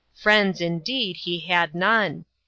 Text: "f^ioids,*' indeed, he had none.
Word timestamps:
"f^ioids,*' 0.19 0.61
indeed, 0.61 1.15
he 1.15 1.41
had 1.41 1.75
none. 1.75 2.25